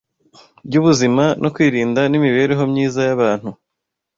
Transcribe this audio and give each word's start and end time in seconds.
ry’ubuzima 0.67 1.23
no 1.41 1.49
kwirinda 1.55 2.01
n’imibereho 2.07 2.63
myiza 2.71 2.99
y’abantu. 3.07 3.49